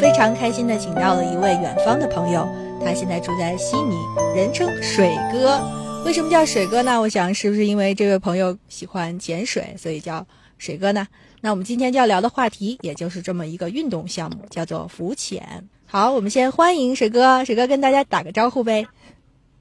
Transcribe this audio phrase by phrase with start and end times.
[0.00, 2.48] 非常开心的请到了一位远方的朋友，
[2.82, 3.98] 他现在住在悉尼，
[4.34, 5.60] 人称水哥。
[6.06, 6.98] 为什么叫水哥呢？
[6.98, 11.06] 我想是不是因为这位朋友喜欢潜水，所以叫水哥呢？
[11.42, 15.68] 那我们今天就要聊的话题，也就是这么一个运动项目，叫做浮潜。
[15.84, 18.86] 好，我们先欢迎水哥，水哥跟大家打个招呼呗。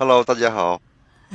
[0.00, 0.80] Hello，大家好。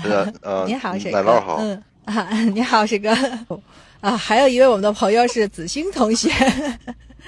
[0.04, 1.22] 呃 呃，你好，水哥。
[1.22, 1.56] 奶酪好。
[1.62, 3.16] 嗯啊， 你好，水哥。
[4.02, 6.30] 啊，还有一位我们的朋友是子星同学。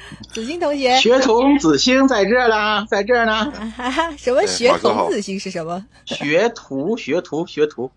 [0.33, 3.51] 子欣同学，学童子星在这儿啦，在这儿呢。
[4.17, 5.85] 什么学童子星是什么？
[6.05, 7.89] 学徒，学徒，学徒。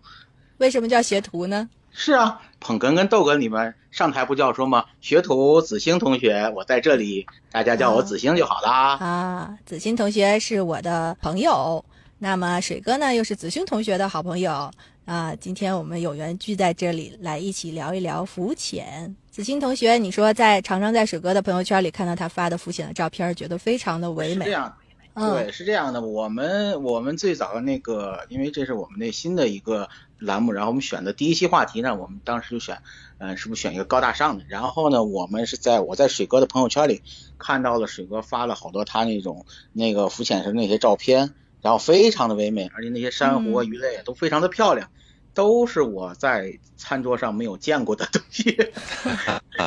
[0.57, 1.69] 为什么叫学徒呢？
[1.91, 4.85] 是啊，捧哏跟逗哏你们上台不叫说吗？
[5.01, 8.97] 学徒子星同学，我在这里，大家叫我子星就好啦。
[8.97, 11.83] 啊，子星同学是我的朋友，
[12.19, 14.69] 那么水哥呢又是子星同学的好朋友
[15.05, 15.35] 啊。
[15.35, 19.15] 今天我们有缘聚在这里，来一起聊一聊浮潜。
[19.31, 24.45] 子欣同学，你说在常常在水哥的朋友圈里看到他发的浮潜的照片，觉得非常的唯美。
[24.45, 24.77] 是这样，
[25.13, 26.01] 嗯、对，是这样的。
[26.01, 29.89] 我们我们最早的那个，因为这是我们那新的一个
[30.19, 32.77] 栏目，然后我们选的第一期话题呢，我们当时就选，
[33.17, 34.45] 嗯、呃，是不是选一个高大上的？
[34.47, 37.01] 然后呢，我们是在我在水哥的朋友圈里
[37.37, 41.33] 看到了水哥发了好多他那种那个浮潜时那些照片，
[41.65, 44.87] 然后非常的唯美，而且那些珊瑚啊、鱼类都非常的漂亮。
[45.33, 48.55] 都是我在餐桌上没有见过的东西，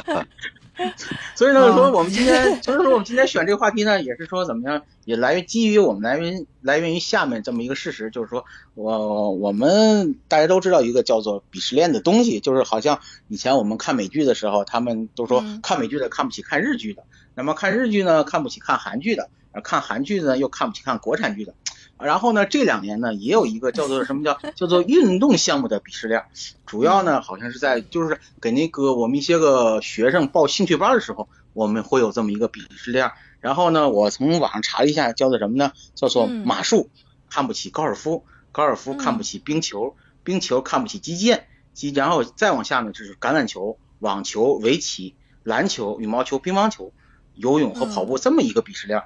[1.37, 17.03] 所以呢，说我们今天，所以说我们今天选这个话题呢，也是说怎么样，也来源基于我们来源来源于下面这么一个事实，就是说我我们大家都知道一个叫做鄙视链的东西，就是好像以前我们看美剧的时候，他们都说看美剧的看不起看日剧的，
[17.35, 19.29] 那么看日剧呢看不起看韩剧的，
[19.63, 21.53] 看韩剧呢又看不起看国产剧的。
[22.01, 26.25] 然后呢，这两年呢，也有一个叫做什么叫 叫做运动项目的鄙视链，
[26.65, 33.11] 主要呢好像是在就是给那个我们一些个学生报兴趣班的时候，我们会有这么一个鄙视链。
[33.41, 35.73] 然后呢，我从网上查了一下，叫做什么呢？
[35.95, 36.89] 叫做马术
[37.31, 46.93] 看不起高尔夫，高尔夫看不起冰球，冰球看不起击剑，击然后再往下呢就是橄榄球、网球、围棋、篮球、羽毛球、乒乓球、
[47.35, 49.03] 游泳和跑步这么一个鄙视链。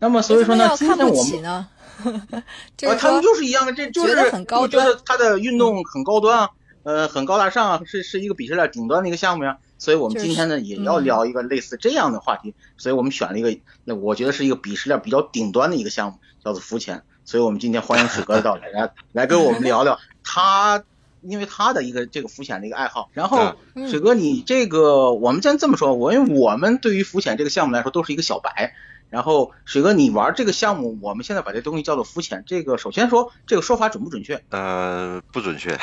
[0.00, 1.66] 那么所以说呢，今天我们。
[2.04, 2.42] 呢？
[2.88, 6.50] 啊，他们就是一样的，这就是很高端，觉得他的运动很高端啊，
[6.82, 9.58] 呃，很高大上啊，是是一个鄙视链顶端的一个项目呀。
[9.80, 17.02] 所以我们今天呢也要聊一个类似这样的话题，所以我们选了一个，那我觉得是一个鄙视链比较顶端的一个项目，叫做浮潜。
[17.24, 20.82] 所以我们今天欢迎水哥的到来，来来跟我们聊聊 他，
[21.20, 23.10] 因为他的一个这个浮潜的一个爱好。
[23.12, 23.54] 然后
[23.88, 28.74] 水哥，你这个我们先这么说，我因为我们对于浮潜这个项目来说都是一个小白。
[29.10, 32.44] 然后水哥，你玩这个项目，我们现在把这东西叫做浮潜。
[32.46, 34.42] 这个首先说这个说法准不准确？
[34.50, 35.78] 呃，不准确。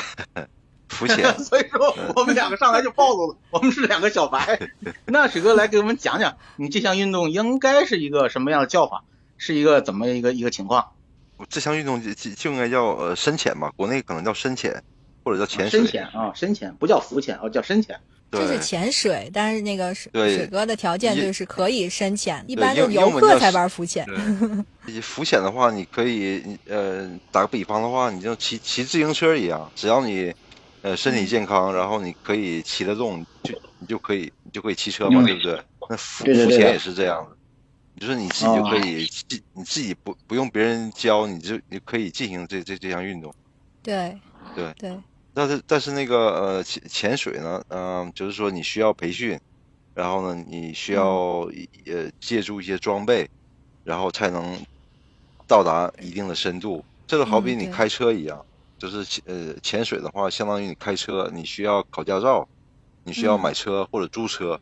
[0.89, 1.37] 浮潜。
[1.39, 4.59] 所以说我们两个上来就暴露了，我们是两个小白。
[5.05, 9.03] 那水哥来给我们讲讲，你这项运动应该是一个什么样的叫法？
[9.37, 10.91] 是一个怎么一个一个情况？
[11.49, 14.83] 这项运动就就应该叫呃深潜吧，国内可能叫深潜
[15.25, 15.79] 或者叫潜水。
[15.79, 17.99] 深潜啊，深潜不叫浮潜哦，叫深潜。
[18.31, 24.05] 这是潜水，但是那个水水哥的条件就是可以深潜，一般的游客才玩浮潜。
[25.01, 30.33] 浮潜的话，你可以呃打个比方的话，你就骑骑自行车一样，只要你
[30.81, 35.57] 呃身体健康，然后你可以骑得动，就你就可以你就可以骑车嘛，对不对？
[35.89, 43.33] 那浮浮潜也是这样的，就是你自己就可以，自你自己不不用别人教，你就你可以进行这这这项运动。
[43.81, 44.17] 对
[44.53, 44.97] 对对。
[45.35, 49.37] 但是但是那个呃潜潜水呢，嗯、呃，就是说你需要培训，
[49.93, 51.41] 然后呢你需要
[51.85, 53.29] 呃借助一些装备，
[53.83, 54.57] 然后才能
[55.45, 56.85] 到达一定的深度。
[57.05, 58.47] 这个好比你开车一样，嗯、
[58.79, 62.47] 就是呃潜水的话，相当于你开车，你需要考驾照，
[63.03, 64.59] 你需要买车或者租车，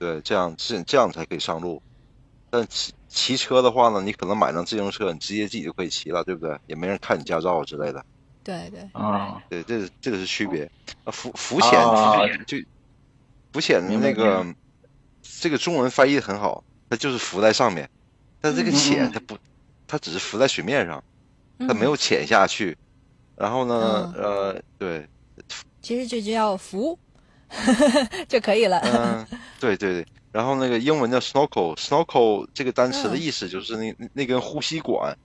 [0.00, 1.80] 嗯、对，这样这这样才可以上路。
[2.50, 6.58] 但骑骑车的话呢，你可能买辆自行车，你直接自己就可以骑了，对不对？
[6.66, 8.04] 也没人看你驾照之类的。
[8.44, 10.70] 对对啊，对，这是这个是区别。
[11.04, 12.56] 啊，浮浮潜、啊、就
[13.52, 14.44] 浮潜的那个
[15.22, 17.88] 这个中文翻译的很好，它就是浮在上面，
[18.40, 19.38] 但这个潜它不，
[19.86, 21.02] 它只是浮在水面上，
[21.58, 22.76] 它没有潜下去。
[23.36, 25.08] 然后呢，嗯、呃，对，
[25.80, 26.98] 其实就叫浮
[28.28, 28.78] 就可以了。
[28.80, 29.26] 嗯，
[29.58, 30.06] 对对对。
[30.30, 35.16] 然后那个英文叫 snorkel，snorkel 这个单词的意思就是那那根呼吸管。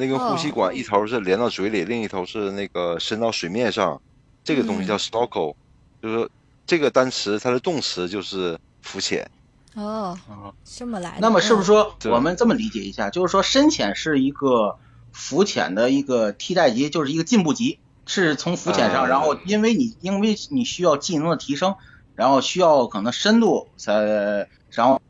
[0.00, 4.00] 那个呼吸哦管一头是连到嘴里，另一头是那个伸到水面上，
[4.44, 5.54] 这个东西叫嗯 snorkel，、
[6.00, 6.30] 就是说
[6.64, 9.28] 这个单词它的动词就是浮潜。
[9.74, 11.18] 哦，啊这么来的。
[11.20, 14.78] 那么是不是嗯说我们这么理解一下，就是说深潜是一个
[15.10, 21.74] 浮潜的一个替代级，就是一个进步级，是从浮潜上，呃然后因为你因为你需要技能的提升，
[22.14, 25.00] 然后需要可能深度才，然后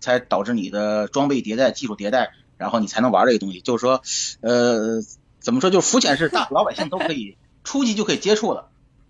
[0.00, 2.32] 才导致你的装备迭代、技术迭代，
[2.64, 3.60] 然后你才能玩这个东西。
[3.60, 4.00] 就是说，
[4.40, 5.02] 呃，
[5.38, 5.68] 怎么说？
[5.68, 8.68] 就是浮潜是大 老百姓都可以初级就可以接触的，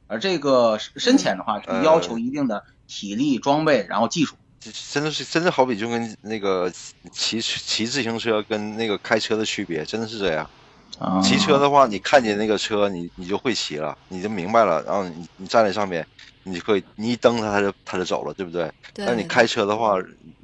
[0.08, 4.34] 而这个深潜的话，就要求一定的体力、装备，然后技术。
[4.58, 6.72] 这真的是真的好比就跟那个
[7.12, 10.50] 骑骑自行车跟那个开车的区别，真的是这样。
[10.98, 16.06] 啊，骑车的话，你看见那个车，你你就会骑了，你就明白了，然后你你站在上面，
[16.44, 19.96] 你就可以，你一蹬它，它就它就走了，对不对但你开车的话，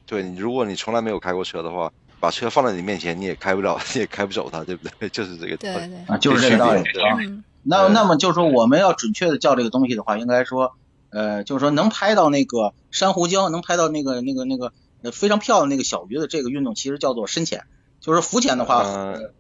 [0.07, 5.09] 对你如果你从来没有开过车的话，把车放在你面前，你也开不了， 你也开不走它，对不对？
[5.11, 5.75] 就是这个道理。
[5.75, 6.81] 对对，啊，就是这个道理。
[6.81, 10.73] 啊嗯那那么就是说，我们要准确的叫这个东西的话，应该说，
[11.11, 14.73] 呃，就是说能拍到那个珊瑚礁，能拍到那个那个那个
[15.03, 17.65] 呃非常漂亮那个小鱼的这个运动，其实叫做深潜。
[18.01, 19.31] 就是浮潜的话，呃呃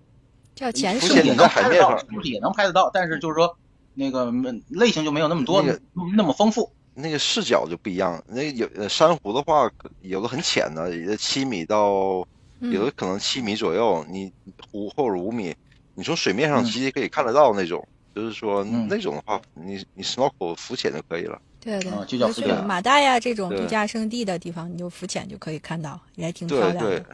[0.54, 1.62] 叫潜水浮潜你在能拍得到？
[1.62, 2.90] 海面上是不是也能拍得到？
[2.92, 3.56] 但是就是说，
[3.94, 5.80] 那个嗯类型就没有那么多，那个
[6.14, 6.70] 那么丰富。
[6.92, 8.22] 那个视角就不一样。
[8.28, 9.70] 那有呃珊瑚的话，
[10.02, 12.26] 有的很浅的，有的七米到嗯
[12.60, 14.32] 有的可能七米左右，你
[14.72, 15.54] 五或者五米，
[15.94, 17.86] 你从水面上嗯直接可以看得到那种。
[18.12, 21.40] 就是说嗯那种的话，你你 snorkel 浮潜就可以了。
[21.60, 27.06] 对对啊，就叫浮潜马代呀这种度假胜地的地方，你就浮潜就可以看到，也还挺漂对对亮的。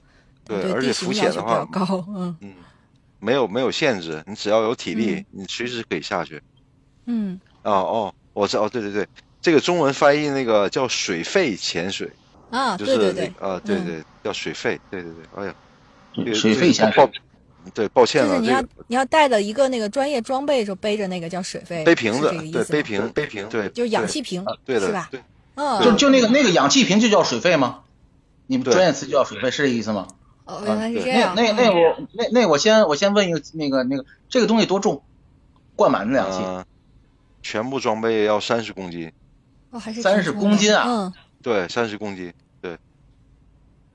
[0.45, 2.55] 对，而且浮潜的话，比较高，嗯嗯，
[3.21, 6.41] 没有没有限制，你只要有体力，嗯你随时可以下去。
[7.05, 9.07] 嗯哦哦，我知道，哦，对对对，
[9.43, 12.11] 这个中文翻译那个叫水肺潜水，
[12.51, 15.55] 啊，就是那对对对，啊呃，对嗯对，叫水费，对对对，哎呀，
[16.15, 17.13] 水这个肺潜水抱，
[17.75, 25.09] 对，抱歉了，就是你要这个你要带的一个那个专业装备，就背着那个叫水费，背瓶子对，背瓶背瓶，对，就是氧气瓶，对的，是吧？
[25.11, 25.21] 对，
[25.57, 27.81] 嗯，就就那个那个氧气瓶就叫水费吗？
[28.47, 30.07] 你们专业词就叫水费，是这意思吗？
[30.45, 31.35] 哦，原来是这样。
[31.35, 35.03] 那那我那那我先我先问一个那个那个这个东西多重？
[35.75, 36.39] 灌满的氧气？
[36.43, 36.65] 嗯，
[37.43, 39.13] 全部装备要三十公斤，
[39.71, 41.13] 哦还是30挺重的公斤啊嗯，
[41.47, 42.77] 对，三十公斤，对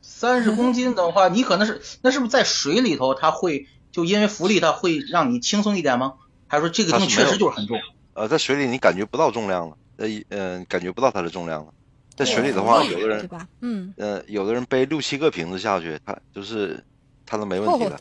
[0.01, 6.13] 三十公斤的话，你可能是那是不是在水里头它会就因为浮力它会让你轻松一点吗？
[6.47, 7.77] 还是说这个东西确实就是很重？
[8.13, 11.73] 呃，在水里你感觉不到重量了，呃，嗯，感觉不到它的重量了，
[12.15, 13.45] 在水里的话，有的人对吧？
[13.59, 16.81] 嗯，呃，有的人背六七个瓶子下去，他就是
[17.25, 17.99] 他都没问题的。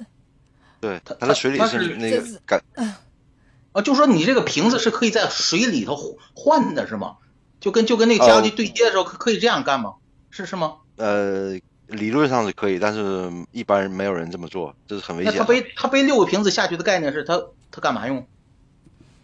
[0.81, 2.62] 对，它他在水里是是那个感，
[3.73, 7.17] 啊，就说你这个瓶子是可以在水里头换的是吗？
[7.61, 9.95] 就跟就跟那个加油机哦对接的时候可可以这样干吗？
[10.31, 10.75] 是是吗？
[10.97, 11.59] 呃，
[11.89, 15.47] 理论上是可以，但是一般人没有人这么做，这是很危那他险的。
[15.47, 17.41] 背他背六个瓶子下去的概念是他
[17.71, 18.27] 他干嘛用？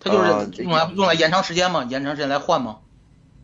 [0.01, 1.85] 他就呃是用来用来延长时间吗？
[1.89, 2.79] 延长时间来换吗？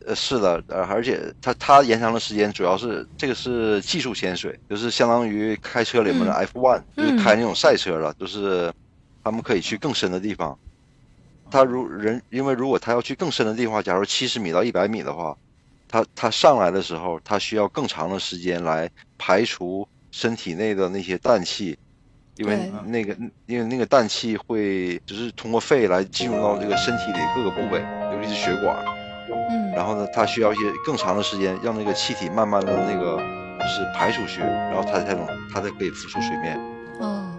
[0.05, 8.71] 呃，是的，呃，而且它它延长的时间主要是这个是技术潜水，就是相当于开车里面的嗯 F1，、嗯就是开那种赛车了，就是
[9.23, 10.57] 他们可以去更深的地方。
[11.53, 15.37] 他如人，因为如果他要去更深的地方，假如七十米到一百米的话，
[15.87, 18.89] 他他上来的时候，他需要更长的时间来
[19.19, 21.77] 排除身体内的那些氮气，
[22.37, 27.79] 因为那个因为那个氮气会就是通过肺来进入到这个身体里各个部位，
[28.11, 28.75] 尤其是血管。
[29.51, 33.17] 嗯，然后呢，他需要一些更长的时间，让那个气体慢慢的那个
[33.59, 35.23] 就是排出去，然后他才能
[35.53, 36.59] 他才可以浮出水面。
[36.99, 37.31] 哦，